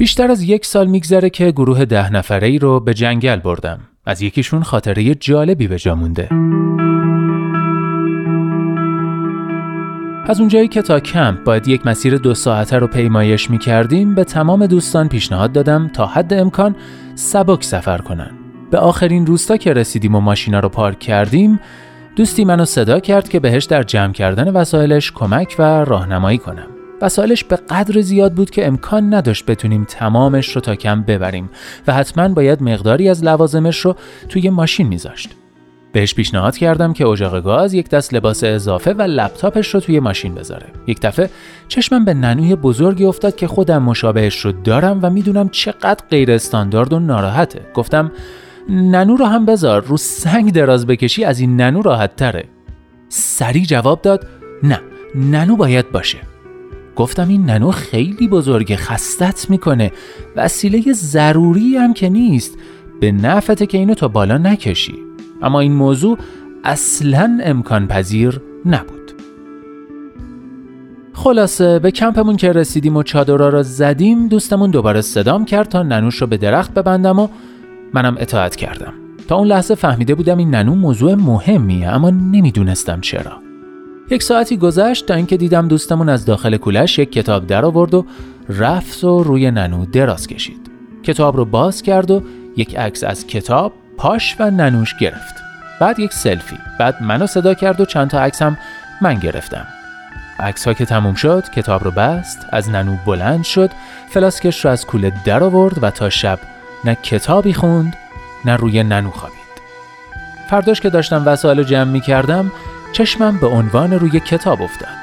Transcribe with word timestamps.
بیشتر 0.00 0.30
از 0.30 0.42
یک 0.42 0.66
سال 0.66 0.86
میگذره 0.86 1.30
که 1.30 1.50
گروه 1.50 1.84
ده 1.84 2.12
نفره 2.12 2.46
ای 2.46 2.58
رو 2.58 2.80
به 2.80 2.94
جنگل 2.94 3.36
بردم. 3.36 3.80
از 4.06 4.22
یکیشون 4.22 4.62
خاطره 4.62 5.14
جالبی 5.14 5.68
به 5.68 5.78
جا 5.78 5.94
مونده. 5.94 6.28
از 10.26 10.40
اونجایی 10.40 10.68
که 10.68 10.82
تا 10.82 11.00
کمپ 11.00 11.44
باید 11.44 11.68
یک 11.68 11.86
مسیر 11.86 12.16
دو 12.16 12.34
ساعته 12.34 12.78
رو 12.78 12.86
پیمایش 12.86 13.50
می 13.50 13.58
کردیم 13.58 14.14
به 14.14 14.24
تمام 14.24 14.66
دوستان 14.66 15.08
پیشنهاد 15.08 15.52
دادم 15.52 15.88
تا 15.88 16.06
حد 16.06 16.34
امکان 16.34 16.76
سبک 17.14 17.64
سفر 17.64 17.98
کنن. 17.98 18.30
به 18.70 18.78
آخرین 18.78 19.26
روستا 19.26 19.56
که 19.56 19.72
رسیدیم 19.72 20.14
و 20.14 20.20
ماشینا 20.20 20.60
رو 20.60 20.68
پارک 20.68 20.98
کردیم 20.98 21.60
دوستی 22.16 22.44
منو 22.44 22.64
صدا 22.64 23.00
کرد 23.00 23.28
که 23.28 23.40
بهش 23.40 23.64
در 23.64 23.82
جمع 23.82 24.12
کردن 24.12 24.48
وسایلش 24.48 25.12
کمک 25.12 25.56
و 25.58 25.62
راهنمایی 25.62 26.38
کنم. 26.38 26.79
وسایلش 27.02 27.44
به 27.44 27.56
قدر 27.56 28.00
زیاد 28.00 28.34
بود 28.34 28.50
که 28.50 28.66
امکان 28.66 29.14
نداشت 29.14 29.46
بتونیم 29.46 29.84
تمامش 29.84 30.52
رو 30.56 30.60
تا 30.60 30.74
کم 30.74 31.02
ببریم 31.02 31.50
و 31.86 31.94
حتما 31.94 32.28
باید 32.28 32.62
مقداری 32.62 33.08
از 33.08 33.24
لوازمش 33.24 33.80
رو 33.80 33.96
توی 34.28 34.50
ماشین 34.50 34.86
میذاشت. 34.86 35.30
بهش 35.92 36.14
پیشنهاد 36.14 36.56
کردم 36.56 36.92
که 36.92 37.06
اجاق 37.06 37.40
گاز 37.40 37.74
یک 37.74 37.88
دست 37.88 38.14
لباس 38.14 38.44
اضافه 38.44 38.92
و 38.92 39.02
لپتاپش 39.02 39.74
رو 39.74 39.80
توی 39.80 40.00
ماشین 40.00 40.34
بذاره. 40.34 40.66
یک 40.86 41.00
دفعه 41.00 41.30
چشمم 41.68 42.04
به 42.04 42.14
ننوی 42.14 42.56
بزرگی 42.56 43.04
افتاد 43.04 43.36
که 43.36 43.46
خودم 43.46 43.82
مشابهش 43.82 44.40
رو 44.40 44.52
دارم 44.52 44.98
و 45.02 45.10
می‌دونم 45.10 45.48
چقدر 45.48 46.04
غیر 46.10 46.30
استاندارد 46.30 46.92
و 46.92 46.98
ناراحته. 46.98 47.60
گفتم 47.74 48.12
ننو 48.68 49.16
رو 49.16 49.24
هم 49.24 49.46
بذار 49.46 49.82
رو 49.82 49.96
سنگ 49.96 50.52
دراز 50.52 50.86
بکشی 50.86 51.24
از 51.24 51.40
این 51.40 51.60
ننو 51.60 51.82
راحت 51.82 52.16
تره. 52.16 52.44
سری 53.08 53.66
جواب 53.66 54.02
داد 54.02 54.26
نه 54.62 54.80
ننو 55.14 55.56
باید 55.56 55.92
باشه. 55.92 56.18
گفتم 56.96 57.28
این 57.28 57.50
ننو 57.50 57.70
خیلی 57.70 58.28
بزرگه 58.28 58.76
خستت 58.76 59.50
می‌کنه. 59.50 59.92
وسیله 60.36 60.92
ضروری 60.92 61.76
هم 61.76 61.94
که 61.94 62.08
نیست. 62.08 62.58
به 63.00 63.12
نفته 63.12 63.66
که 63.66 63.78
اینو 63.78 63.94
تا 63.94 64.08
بالا 64.08 64.38
نکشی. 64.38 64.94
اما 65.42 65.60
این 65.60 65.72
موضوع 65.72 66.18
اصلا 66.64 67.38
امکان 67.42 67.86
پذیر 67.86 68.40
نبود. 68.66 69.12
خلاصه 71.12 71.78
به 71.78 71.90
کمپمون 71.90 72.36
که 72.36 72.52
رسیدیم 72.52 72.96
و 72.96 73.02
چادرها 73.02 73.48
را 73.48 73.62
زدیم 73.62 74.28
دوستمون 74.28 74.70
دوباره 74.70 75.00
صدام 75.00 75.44
کرد 75.44 75.68
تا 75.68 75.82
ننوش 75.82 76.16
رو 76.16 76.26
به 76.26 76.36
درخت 76.36 76.74
ببندم 76.74 77.18
و 77.18 77.28
منم 77.94 78.16
اطاعت 78.18 78.56
کردم. 78.56 78.92
تا 79.28 79.36
اون 79.36 79.48
لحظه 79.48 79.74
فهمیده 79.74 80.14
بودم 80.14 80.38
این 80.38 80.54
ننو 80.54 80.74
موضوع 80.74 81.14
مهمیه 81.14 81.88
اما 81.88 82.10
نمی‌دونستم 82.10 83.00
چرا. 83.00 83.49
یک 84.10 84.22
ساعتی 84.22 84.56
گذشت 84.56 85.06
تا 85.06 85.14
اینکه 85.14 85.36
دیدم 85.36 85.68
دوستمون 85.68 86.08
از 86.08 86.24
داخل 86.24 86.56
کولش 86.56 86.98
یک 86.98 87.12
کتاب 87.12 87.46
در 87.46 87.64
آورد 87.64 87.94
و 87.94 88.06
رفت 88.48 89.04
و 89.04 89.22
روی 89.22 89.50
ننو 89.50 89.84
دراز 89.84 90.26
کشید. 90.26 90.70
کتاب 91.02 91.36
رو 91.36 91.44
باز 91.44 91.82
کرد 91.82 92.10
و 92.10 92.22
یک 92.56 92.76
عکس 92.76 93.04
از 93.04 93.26
کتاب، 93.26 93.72
پاش 93.96 94.36
و 94.40 94.50
ننوش 94.50 94.94
گرفت. 95.00 95.34
بعد 95.80 95.98
یک 95.98 96.12
سلفی. 96.12 96.56
بعد 96.78 97.02
منو 97.02 97.26
صدا 97.26 97.54
کرد 97.54 97.80
و 97.80 97.84
چند 97.84 98.10
تا 98.10 98.20
عکس 98.20 98.42
هم 98.42 98.58
من 99.02 99.14
گرفتم. 99.14 99.66
عکس 100.40 100.68
ها 100.68 100.74
که 100.74 100.84
تموم 100.84 101.14
شد 101.14 101.44
کتاب 101.56 101.84
رو 101.84 101.90
بست 101.90 102.46
از 102.50 102.70
ننو 102.70 102.96
بلند 103.06 103.44
شد 103.44 103.70
فلاسکش 104.08 104.64
رو 104.64 104.70
از 104.70 104.86
کوله 104.86 105.12
در 105.24 105.44
آورد 105.44 105.82
و 105.82 105.90
تا 105.90 106.10
شب 106.10 106.38
نه 106.84 106.94
کتابی 106.94 107.52
خوند 107.52 107.96
نه 108.44 108.56
روی 108.56 108.82
ننو 108.82 109.10
خوابید 109.10 109.40
فرداش 110.50 110.80
که 110.80 110.90
داشتم 110.90 111.22
وسایل 111.26 111.58
رو 111.58 111.64
جمع 111.64 111.90
می 111.90 112.00
کردم 112.00 112.52
چشمم 112.92 113.38
به 113.38 113.46
عنوان 113.46 113.92
روی 113.92 114.20
کتاب 114.20 114.62
افتاد. 114.62 115.00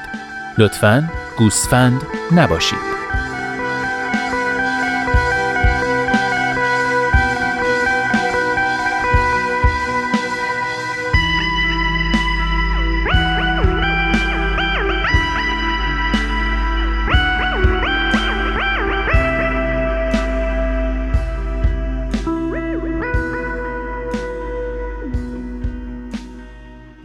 لطفاً 0.58 1.08
گوسفند 1.36 2.02
نباشید. 2.34 2.97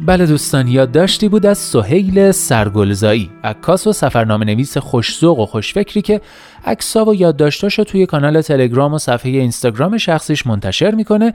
بله 0.05 0.25
دوستان 0.25 0.67
یادداشتی 0.67 1.29
بود 1.29 1.45
از 1.45 1.57
سهیل 1.57 2.31
سرگلزایی 2.31 3.29
عکاس 3.43 3.87
و 3.87 3.93
سفرنامه 3.93 4.45
نویس 4.45 4.77
خوشزوق 4.77 5.39
و 5.39 5.45
خوشفکری 5.45 6.01
که 6.01 6.21
عکسا 6.65 7.05
و 7.05 7.15
یادداشتاشو 7.15 7.83
توی 7.83 8.05
کانال 8.05 8.41
تلگرام 8.41 8.93
و 8.93 8.97
صفحه 8.97 9.31
اینستاگرام 9.31 9.97
شخصیش 9.97 10.47
منتشر 10.47 10.91
می‌کنه 10.91 11.33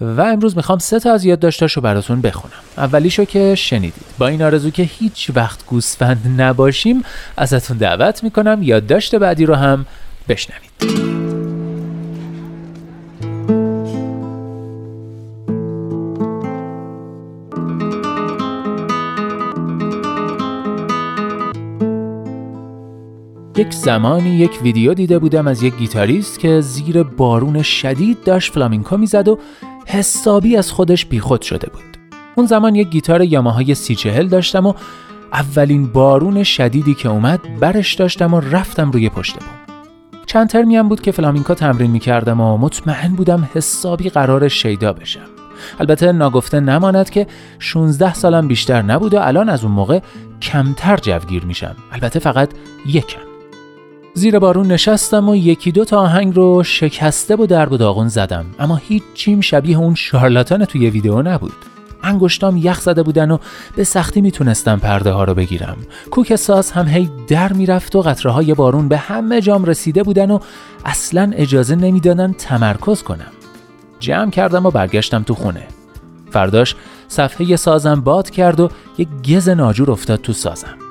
و 0.00 0.20
امروز 0.20 0.56
می‌خوام 0.56 0.78
سه 0.78 1.00
تا 1.00 1.12
از 1.12 1.24
یادداشتاشو 1.24 1.80
براتون 1.80 2.20
بخونم. 2.20 2.54
اولیشو 2.78 3.24
که 3.24 3.54
شنیدید. 3.54 4.04
با 4.18 4.26
این 4.28 4.42
آرزو 4.42 4.70
که 4.70 4.82
هیچ 4.82 5.30
وقت 5.34 5.66
گوسفند 5.66 6.40
نباشیم 6.40 7.02
ازتون 7.36 7.76
دعوت 7.76 8.24
می‌کنم 8.24 8.58
یادداشت 8.62 9.14
بعدی 9.14 9.46
رو 9.46 9.54
هم 9.54 9.86
بشنوید. 10.28 11.31
یک 23.62 23.74
زمانی 23.74 24.30
یک 24.30 24.58
ویدیو 24.62 24.94
دیده 24.94 25.18
بودم 25.18 25.46
از 25.46 25.62
یک 25.62 25.76
گیتاریست 25.76 26.38
که 26.38 26.60
زیر 26.60 27.02
بارون 27.02 27.62
شدید 27.62 28.24
داشت 28.24 28.52
فلامینکو 28.52 28.96
می‌زد 28.96 29.28
و 29.28 29.38
حسابی 29.86 30.56
از 30.56 30.72
خودش 30.72 31.06
بیخود 31.06 31.42
شده 31.42 31.68
بود. 31.68 31.82
اون 32.34 32.46
زمان 32.46 32.74
یک 32.74 32.88
گیتار 32.88 33.22
یاماهای 33.22 33.74
سی 33.74 33.94
چهل 33.94 34.28
داشتم 34.28 34.66
و 34.66 34.74
اولین 35.32 35.86
بارون 35.86 36.42
شدیدی 36.42 36.94
که 36.94 37.08
اومد 37.08 37.40
برش 37.60 37.94
داشتم 37.94 38.34
و 38.34 38.40
رفتم 38.40 38.90
روی 38.90 39.08
پشت 39.08 39.34
بوم. 39.34 39.78
چند 40.26 40.48
ترمی 40.48 40.76
هم 40.76 40.88
بود 40.88 41.00
که 41.00 41.12
فلامینکا 41.12 41.54
تمرین 41.54 41.90
می‌کردم 41.90 42.40
و 42.40 42.56
مطمئن 42.56 43.14
بودم 43.14 43.48
حسابی 43.54 44.08
قرار 44.08 44.48
شیدا 44.48 44.92
بشم. 44.92 45.20
البته 45.80 46.12
ناگفته 46.12 46.60
نماند 46.60 47.10
که 47.10 47.26
16 47.58 48.14
سالم 48.14 48.48
بیشتر 48.48 48.82
نبود 48.82 49.14
و 49.14 49.18
الان 49.18 49.48
از 49.48 49.64
اون 49.64 49.72
موقع 49.72 50.00
کمتر 50.42 50.96
جوگیر 50.96 51.44
میشم. 51.44 51.76
البته 51.92 52.18
فقط 52.18 52.50
یکم. 52.86 53.31
زیر 54.14 54.38
بارون 54.38 54.66
نشستم 54.66 55.28
و 55.28 55.36
یکی 55.36 55.72
دو 55.72 55.84
تا 55.84 56.00
آهنگ 56.00 56.36
رو 56.36 56.62
شکسته 56.62 57.36
و 57.36 57.46
درب 57.46 57.72
و 57.72 57.76
داغون 57.76 58.08
زدم. 58.08 58.44
اما 58.58 58.76
هیچ 58.76 59.02
چیم 59.14 59.40
شبیه 59.40 59.78
اون 59.78 59.94
شارلاتان 59.94 60.64
توی 60.64 60.90
ویدیو 60.90 61.22
نبود. 61.22 61.52
انگشتام 62.02 62.56
یخ 62.56 62.80
زده 62.80 63.02
بودن 63.02 63.30
و 63.30 63.38
به 63.76 63.84
سختی 63.84 64.20
می‌تونستم 64.20 64.78
پرده 64.78 65.12
ها 65.12 65.24
رو 65.24 65.34
بگیرم. 65.34 65.76
کوک 66.10 66.36
ساز 66.36 66.70
هم 66.70 66.88
هی 66.88 67.10
در 67.28 67.52
می‌رفت 67.52 67.96
و 67.96 68.00
قطره 68.00 68.32
های 68.32 68.54
بارون 68.54 68.88
به 68.88 68.96
همه 68.96 69.40
جام 69.40 69.64
رسیده 69.64 70.02
بودن 70.02 70.30
و 70.30 70.38
اصلا 70.84 71.32
اجازه 71.34 71.74
نمی‌دادن 71.74 72.32
تمرکز 72.32 73.02
کنم. 73.02 73.32
جمع 74.00 74.30
کردم 74.30 74.66
و 74.66 74.70
برگشتم 74.70 75.22
تو 75.22 75.34
خونه. 75.34 75.66
فرداش 76.30 76.74
صفحه 77.08 77.56
سازم 77.56 78.00
باد 78.00 78.30
کرد 78.30 78.60
و 78.60 78.68
یک 78.98 79.08
گز 79.28 79.48
ناجور 79.48 79.90
افتاد 79.90 80.20
تو 80.20 80.32
سازم. 80.32 80.81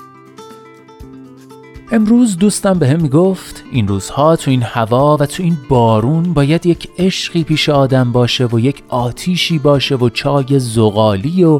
امروز 1.93 2.38
دوستم 2.38 2.79
به 2.79 2.88
هم 2.88 3.01
می‌گفت 3.01 3.63
این 3.71 3.88
روزها 3.88 4.35
تو 4.35 4.51
این 4.51 4.63
هوا 4.63 5.17
و 5.19 5.25
تو 5.25 5.43
این 5.43 5.57
بارون 5.69 6.33
باید 6.33 6.65
یک 6.65 6.89
عشقی 6.99 7.43
پیش 7.43 7.69
آدم 7.69 8.11
باشه 8.11 8.45
و 8.45 8.59
یک 8.59 8.83
آتیشی 8.89 9.59
باشه 9.59 9.95
و 9.95 10.09
چای 10.09 10.59
زغالی 10.59 11.43
و 11.43 11.59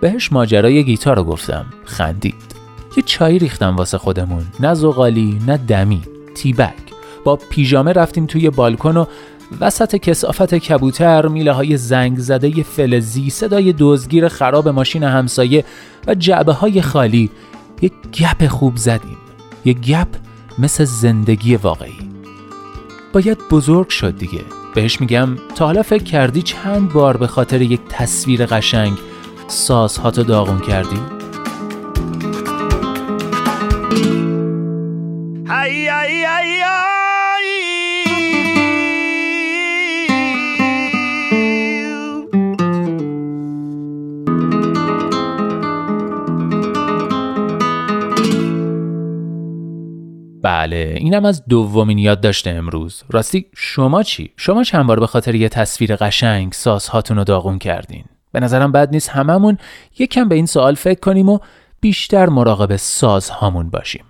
بهش 0.00 0.32
ماجرای 0.32 0.84
گیتار 0.84 1.16
رو 1.16 1.24
گفتم. 1.24 1.66
خندید. 1.84 2.34
یه 2.96 3.02
چای 3.06 3.38
ریختم 3.38 3.76
واسه 3.76 3.98
خودمون. 3.98 4.44
نه 4.60 4.74
زغالی 4.74 5.38
نه 5.46 5.56
دمی. 5.56 6.02
تیبک. 6.34 6.74
با 7.24 7.36
پیژامه 7.36 7.92
رفتیم 7.92 8.26
توی 8.26 8.50
بالکن 8.50 8.96
و 8.96 9.04
وسط 9.60 9.96
کسافت 9.96 10.54
کبوتر 10.54 11.26
میله 11.26 11.52
های 11.52 11.76
زنگ 11.76 12.18
زده 12.18 12.62
فلزی 12.62 13.30
صدای 13.30 13.74
دزگیر 13.78 14.28
خراب 14.28 14.68
ماشین 14.68 15.02
همسایه 15.02 15.64
و 16.06 16.14
جعبه 16.14 16.52
های 16.52 16.82
خالی 16.82 17.30
یک 17.82 17.92
گپ 18.20 18.46
خوب 18.46 18.76
زدیم 18.76 19.16
یک 19.64 19.80
گپ 19.80 20.08
مثل 20.58 20.84
زندگی 20.84 21.56
واقعی 21.56 21.98
باید 23.12 23.38
بزرگ 23.50 23.88
شد 23.88 24.18
دیگه 24.18 24.40
بهش 24.74 25.00
میگم 25.00 25.36
تا 25.54 25.66
حالا 25.66 25.82
فکر 25.82 26.04
کردی 26.04 26.42
چند 26.42 26.92
بار 26.92 27.16
به 27.16 27.26
خاطر 27.26 27.62
یک 27.62 27.80
تصویر 27.88 28.46
قشنگ 28.46 28.98
سازهاتو 29.48 30.22
داغون 30.22 30.58
کردی؟ 30.58 31.21
بله 50.62 50.94
اینم 50.98 51.24
از 51.24 51.44
دومین 51.48 51.98
یاد 51.98 52.20
داشته 52.20 52.50
امروز. 52.50 53.02
راستی 53.10 53.46
شما 53.56 54.02
چی؟ 54.02 54.30
شما 54.36 54.64
چند 54.64 54.86
بار 54.86 55.00
به 55.00 55.06
خاطر 55.06 55.34
یه 55.34 55.48
تصویر 55.48 55.96
قشنگ 55.96 56.52
سازهاتون 56.52 57.16
رو 57.16 57.24
داغون 57.24 57.58
کردین؟ 57.58 58.04
به 58.32 58.40
نظرم 58.40 58.72
بد 58.72 58.90
نیست 58.90 59.08
هممون 59.08 59.58
یکم 59.98 60.28
به 60.28 60.34
این 60.34 60.46
سوال 60.46 60.74
فکر 60.74 61.00
کنیم 61.00 61.28
و 61.28 61.38
بیشتر 61.80 62.28
مراقب 62.28 62.76
سازهامون 62.76 63.70
باشیم. 63.70 64.04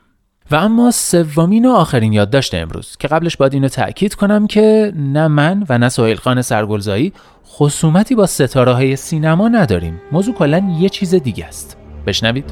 و 0.51 0.57
اما 0.57 0.91
سومین 0.91 1.67
و 1.67 1.71
آخرین 1.71 2.13
یاد 2.13 2.31
داشته 2.31 2.57
امروز 2.57 2.97
که 2.97 3.09
قبلش 3.09 3.37
باید 3.37 3.55
اینو 3.55 3.69
تأکید 3.69 4.15
کنم 4.15 4.47
که 4.47 4.93
نه 4.97 5.29
من 5.29 5.65
و 5.69 5.79
نه 5.79 5.89
سوهیل 5.89 6.17
خان 6.17 6.43
سرگلزایی 6.43 7.13
خصومتی 7.47 8.15
با 8.15 8.27
ستاره 8.27 8.73
های 8.73 8.97
سینما 8.97 9.49
نداریم. 9.49 10.01
موضوع 10.13 10.35
کلا 10.35 10.77
یه 10.79 10.89
چیز 10.89 11.15
دیگه 11.15 11.45
است. 11.45 11.77
بشنوید. 12.07 12.45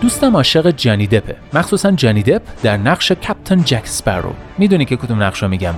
دوستم 0.00 0.36
عاشق 0.36 0.70
جانی 0.70 1.06
دپه. 1.06 1.36
مخصوصا 1.52 1.90
جانی 1.90 2.22
دپ 2.22 2.42
در 2.62 2.76
نقش 2.76 3.12
کپتن 3.12 3.64
جک 3.64 3.86
سپرو 3.86 4.32
می‌دونی 4.58 4.84
که 4.84 4.96
کدوم 4.96 5.22
نقش 5.22 5.42
رو 5.42 5.48
میگم؟ 5.48 5.74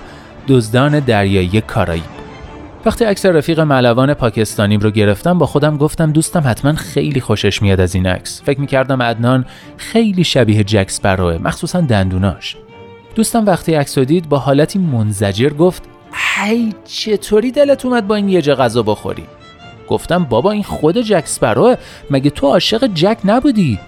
دزدان 0.49 1.01
دریایی 1.01 1.61
کارایی. 1.61 2.03
وقتی 2.85 3.05
عکس 3.05 3.27
رفیق 3.27 3.61
ملوان 3.61 4.15
پاکستانیم 4.15 4.81
رو 4.81 4.91
گرفتم 4.91 5.39
با 5.39 5.47
خودم 5.47 5.77
گفتم 5.77 6.13
دوستم 6.13 6.43
حتما 6.47 6.73
خیلی 6.73 7.21
خوشش 7.21 7.63
میاد 7.63 7.81
از 7.81 7.95
این 7.95 8.07
عکس. 8.07 8.43
فکر 8.43 8.61
می‌کردم 8.61 9.03
عدنان 9.03 9.45
خیلی 9.77 10.25
شبیه 10.25 10.65
جک 10.65 10.91
سپروه 10.91 11.39
مخصوصا 11.39 11.81
دندوناش. 11.81 12.57
دوستم 13.15 13.47
وقتی 13.47 13.75
عکس 13.75 13.99
دید 13.99 14.29
با 14.29 14.39
حالتی 14.39 14.79
منزجر 14.79 15.51
گفت 15.51 15.83
هی 16.13 16.75
چطوری 16.85 17.53
دلت 17.53 17.85
اومد 17.85 18.07
با 18.07 18.15
این 18.15 18.29
یه 18.29 18.43
جا 18.43 18.55
غذا 18.55 18.83
بخوری؟ 18.83 19.25
گفتم 19.89 20.25
بابا 20.25 20.51
این 20.51 20.63
خود 20.63 20.99
جک 20.99 21.27
سپروه 21.27 21.77
مگه 22.11 22.31
تو 22.31 22.47
عاشق 22.47 22.87
جک 22.95 23.19
نبودی؟ 23.25 23.79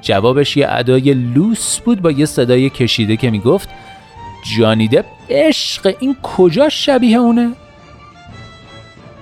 جوابش 0.00 0.56
یه 0.56 0.66
ادای 0.68 1.14
لوس 1.14 1.78
بود 1.78 2.02
با 2.02 2.10
یه 2.10 2.26
صدای 2.26 2.70
کشیده 2.70 3.16
که 3.16 3.30
می‌گفت 3.30 3.68
جانی 4.56 4.88
دپ 4.88 5.04
عشق 5.30 5.94
این 6.00 6.16
کجا 6.22 6.68
شبیه 6.68 7.18
اونه؟ 7.18 7.50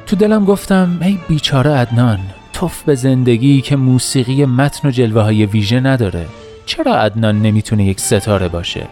تو 0.06 0.16
دلم 0.16 0.44
گفتم 0.44 0.98
ای 1.02 1.19
بیچاره 1.28 1.70
عدنان 1.70 2.19
توف 2.52 2.82
به 2.82 2.94
زندگی 2.94 3.60
که 3.60 3.76
موسیقی 3.76 4.44
متن 4.44 4.88
و 4.88 4.90
جلوه 4.90 5.22
های 5.22 5.46
ویژه 5.46 5.80
نداره 5.80 6.26
چرا 6.66 6.96
عدنان 6.96 7.42
نمی‌تونه 7.42 7.84
یک 7.84 8.00
ستاره 8.00 8.48
باشه؟ 8.48 8.86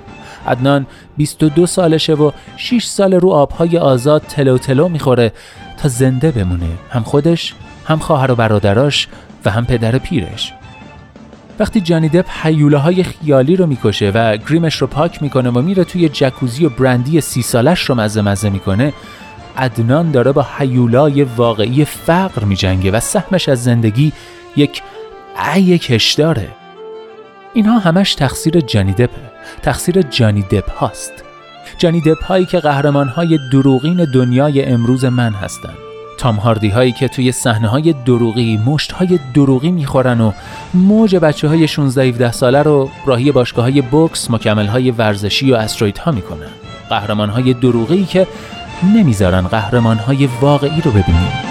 عدنان 0.47 0.87
22 1.17 1.67
سالشه 1.67 2.15
و 2.15 2.31
6 2.57 2.85
سال 2.85 3.15
رو 3.15 3.31
آبهای 3.31 3.79
آزاد 3.79 4.23
تلو 4.23 4.59
تلو 4.59 4.89
می‌خوره 4.89 5.33
تا 5.77 5.89
زنده 5.89 6.31
بمونه 6.31 6.69
هم 6.91 7.03
خودش 7.03 7.55
هم 7.87 7.99
خواهر 7.99 8.31
و 8.31 8.35
برادراش 8.35 9.09
و 9.45 9.51
هم 9.51 9.67
پدر 9.67 9.99
پیرش 9.99 10.53
وقتی 11.59 11.81
جانی 11.81 12.09
دپ 12.09 12.27
حیوله 12.43 12.77
های 12.77 13.03
خیالی 13.03 13.57
رو 13.57 13.67
می‌کشه 13.67 14.11
و 14.11 14.37
گریمش 14.37 14.77
رو 14.77 14.87
پاک 14.87 15.23
می‌کنه 15.23 15.51
و 15.51 15.63
میره 15.63 15.85
توی 15.85 16.09
جکوزی 16.09 16.67
و 16.67 16.69
برندی 16.69 17.21
سی 17.21 17.43
سالش 17.43 17.81
رو 17.81 17.95
مزه 17.95 18.23
مزه 18.23 18.51
می‌کنه 18.51 18.93
ادنان 19.57 20.11
داره 20.11 20.33
با 20.33 20.47
حیولای 20.59 21.23
واقعی 21.23 21.85
فقر 21.85 22.45
میجنگه 22.45 22.91
و 22.91 23.01
سهمش 23.01 23.49
از 23.49 23.65
زندگی 23.65 24.13
یک 24.57 24.83
ای 25.55 25.79
کشداره 25.79 26.49
اینها 27.55 27.79
همش 27.79 28.15
تقصیر 28.15 28.61
جانی 28.61 28.93
دپه. 28.93 29.31
تقصیر 29.63 30.03
جانی 30.03 30.43
دپ 30.43 30.71
هاست. 30.71 31.13
جانی 31.79 32.01
دپ 32.01 32.25
هایی 32.25 32.47
که 32.47 32.59
قهرمان 32.59 33.09
های 33.09 33.39
دروغین 33.53 34.05
دنیای 34.15 34.65
امروز 34.65 35.05
من 35.05 35.33
هستند. 35.33 35.86
تام 36.19 36.37
هاردی 36.37 36.69
هایی 36.69 36.93
که 36.93 37.09
توی 37.09 37.33
صحنه 37.33 37.69
های 37.69 37.95
دروغی 38.05 38.57
مشت 38.67 38.93
های 38.93 39.19
دروغی 39.35 39.71
می‌خورن 39.71 40.21
و 40.21 40.33
موج 40.75 41.17
بچه 41.17 41.49
های 41.49 41.69
16 41.69 42.03
17 42.03 42.33
ساله 42.33 42.63
رو 42.63 42.91
راهی 43.07 43.33
باشگاه 43.33 43.65
های 43.65 43.83
بوکس 43.83 44.31
مکمل 44.31 44.67
های 44.67 44.91
ورزشی 44.91 45.53
و 45.53 45.55
استروید 45.55 45.99
ها 45.99 46.13
می‌کنن. 46.13 46.51
قهرمان 46.89 47.31
های 47.31 47.55
دروغی 47.55 48.05
که 48.05 48.27
نمی‌ذارن 48.95 49.41
قهرمان 49.41 49.97
های 49.97 50.29
واقعی 50.41 50.81
رو 50.81 50.91
ببینیم. 50.91 51.46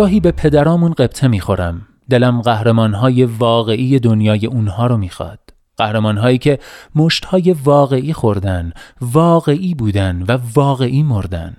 گاهی 0.00 0.20
به 0.20 0.32
پدرامون 0.32 0.92
قبطه 0.92 1.28
می‌خورم. 1.28 1.86
دلم 2.10 2.40
قهرمانهای 2.40 3.24
واقعی 3.24 3.98
دنیای 3.98 4.46
اونها 4.46 4.86
رو 4.86 4.96
می‌خواد. 4.96 5.38
قهرمانهایی 5.76 6.38
که 6.38 6.58
مشتهای 6.94 7.56
واقعی 7.64 8.12
خوردن 8.12 8.72
واقعی 9.00 9.74
بودن 9.74 10.24
و 10.28 10.38
واقعی 10.54 11.02
مردن. 11.02 11.56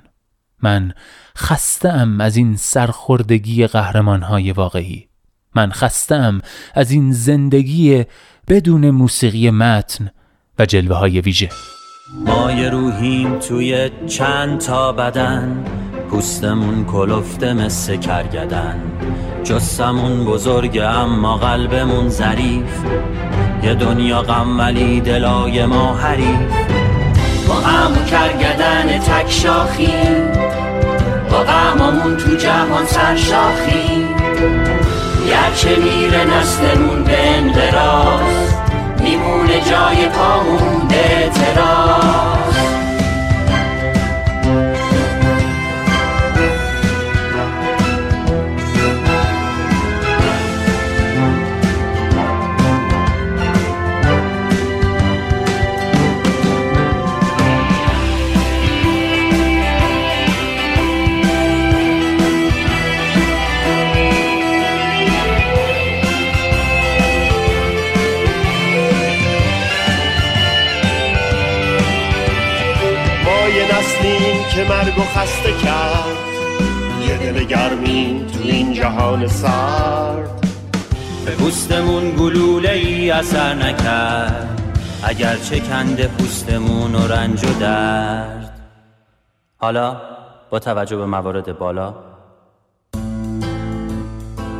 من 0.64 0.94
خستم 1.38 2.22
از 2.22 2.38
این 2.38 2.56
سرخوردگی 2.56 3.68
قهرمانهای 3.68 4.52
واقعی. 4.52 5.08
من 5.56 5.72
خستم 5.72 6.42
از 6.76 6.92
این 6.92 7.12
زندگی 7.12 8.06
بدون 8.48 8.90
موسیقی 8.90 9.50
متن 9.50 10.10
و 10.60 10.66
جلوه 10.66 10.96
های 10.96 11.22
ویژه. 11.22 11.50
ما 12.26 12.50
روحیم 12.50 13.40
توی 13.40 13.90
چند 14.08 14.60
تا 14.60 14.92
بدن. 14.92 15.66
پوستمون 16.12 16.86
کلفته 16.86 17.54
مثل 17.54 17.96
کرگدن. 17.98 18.82
جسمون 19.44 20.26
بزرگه 20.26 20.84
اما 20.84 21.38
قلبمون 21.38 22.10
ظریف. 22.10 22.80
یه 23.64 23.74
دنیا 23.74 24.22
غم 24.22 24.60
ولی 24.60 25.02
دلای 25.02 25.66
ما 25.66 25.96
حریف. 25.96 26.52
با 27.48 27.54
غم 27.54 28.06
کرگدن 28.06 29.00
تک 29.00 29.32
شاخی. 29.32 29.94
با 31.32 31.38
غممون 31.38 32.18
تو 32.18 32.36
جهان 32.36 32.86
سرشاخی. 32.86 34.06
گرچه 35.28 35.76
میره 35.76 36.26
نسلمون 36.26 37.04
به 37.04 37.38
انقراض 37.38 38.54
میمونه 39.04 39.62
جای 39.62 40.08
پامون 40.08 40.88
به 40.88 40.96
اعتراض. 40.96 42.11
که 74.56 74.64
مرگ 74.70 74.98
و 74.98 75.02
خسته 75.02 75.52
کرد. 75.64 76.18
یه 77.08 77.18
دل 77.18 77.44
گرمی 77.44 78.26
تو 78.34 78.40
این 78.44 78.74
جهان 78.74 79.28
سرد. 79.28 80.48
به 81.26 81.32
پوستمون 81.32 82.12
گلوله 82.12 82.72
ای 82.72 83.12
اثر 83.12 83.54
نکرد. 83.54 84.62
اگر 85.04 85.36
چه 85.36 85.60
کنده 85.60 86.08
پوستمون 86.08 86.96
و 86.96 87.08
رنج 87.08 87.46
و 87.46 87.60
درد. 87.60 88.60
حالا 89.58 90.02
با 90.50 90.60
توجه 90.60 90.96
به 90.96 91.06
موارد 91.06 91.58
بالا. 91.58 91.94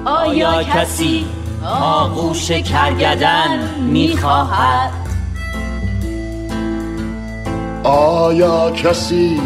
آیا 0.06 0.64
کسی 0.64 1.26
آغوش 1.66 2.52
کرگدن 2.52 3.80
می‌خواهد؟ 3.80 4.92
آیا 7.84 8.72
کسی 8.72 9.42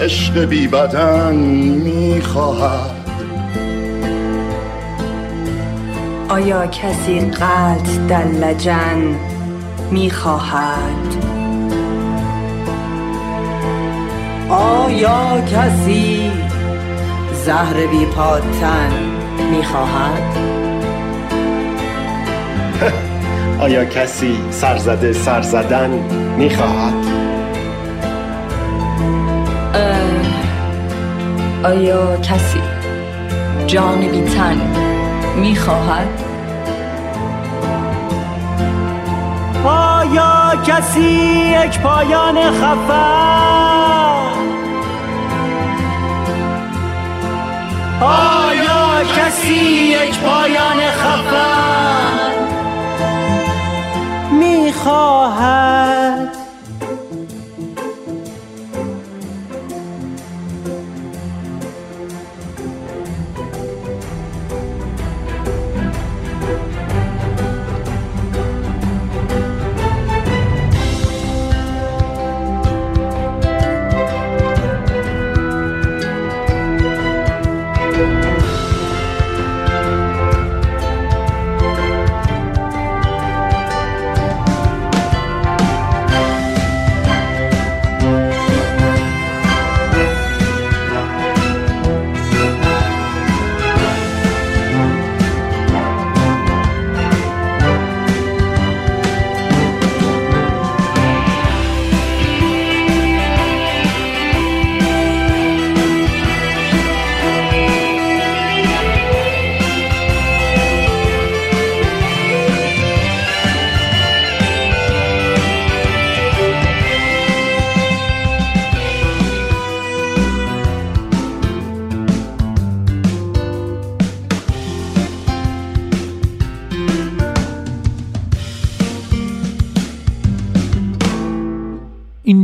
عشق 0.00 0.44
بی 0.44 0.68
بدن 0.68 1.34
می‌خواهد. 1.34 2.90
آیا 6.28 6.66
کسی 6.66 7.20
قلط 7.20 7.88
در 8.08 8.24
لجن 8.24 9.14
می‌خواهد؟ 9.90 11.16
آیا 14.48 15.40
کسی 15.40 16.30
زهر 17.44 17.86
بی 17.86 18.06
پاتن 18.06 18.92
می‌خواهد؟ 19.50 20.36
آیا 23.64 23.84
کسی 23.84 24.38
سرزده 24.50 25.12
سرزدن 25.12 25.90
می‌خواهد؟ 26.38 27.25
آیا 31.66 32.16
کسی 32.16 32.60
جان 33.66 34.00
بی 34.00 34.22
تن 34.22 34.60
می‌خواهد؟ 35.36 36.08
آیا 39.64 40.52
کسی 40.66 41.00
یک 41.64 41.80
پایان 41.80 42.50
خفن 42.50 42.86
آیا 48.00 49.04
کسی 49.16 49.54
یک 49.54 50.18
پایان 50.18 50.80
خفن 50.80 52.34
می‌خواهد. 54.32 56.25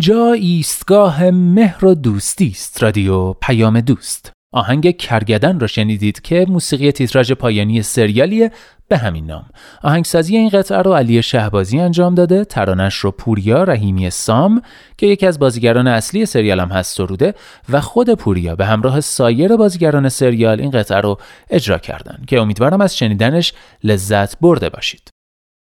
اینجا 0.02 0.32
ایستگاه 0.32 1.30
مهر 1.30 1.84
و 1.84 1.94
دوستی 1.94 2.48
است 2.48 2.82
رادیو 2.82 3.32
پیام 3.32 3.80
دوست. 3.80 4.32
آهنگ 4.52 4.96
کرگدن 4.96 5.60
را 5.60 5.66
شنیدید 5.66 6.20
که 6.20 6.46
موسیقی 6.48 6.92
تیتراژ 6.92 7.32
پایانی 7.32 7.82
سریالیه 7.82 8.50
به 8.88 8.98
همین 8.98 9.26
نام. 9.26 9.44
آهنگسازی 9.82 10.36
این 10.36 10.48
قطعه 10.48 10.78
رو 10.78 10.94
علی 10.94 11.22
شهبازی 11.22 11.80
انجام 11.80 12.14
داده 12.14 12.44
ترانش 12.44 12.94
رو 12.94 13.10
پوریا 13.10 13.64
رحیمی 13.64 14.10
سام 14.10 14.62
که 14.98 15.06
یکی 15.06 15.26
از 15.26 15.38
بازیگران 15.38 15.86
اصلی 15.86 16.26
سریال 16.26 16.60
هم 16.60 16.68
هست 16.68 16.96
سروده 16.96 17.34
و 17.68 17.80
خود 17.80 18.14
پوریا 18.14 18.56
به 18.56 18.66
همراه 18.66 19.00
سایر 19.00 19.56
بازیگران 19.56 20.08
سریال 20.08 20.60
این 20.60 20.70
قطعه 20.70 21.00
رو 21.00 21.18
اجرا 21.50 21.78
کردن 21.78 22.24
که 22.26 22.40
امیدوارم 22.40 22.80
از 22.80 22.96
شنیدنش 22.96 23.52
لذت 23.84 24.38
برده 24.40 24.68
باشید. 24.68 25.11